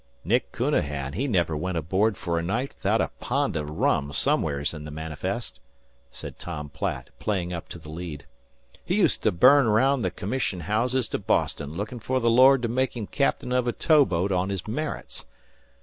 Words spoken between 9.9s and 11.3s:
the c'mission houses to